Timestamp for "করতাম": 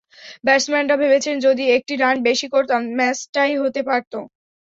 2.53-2.81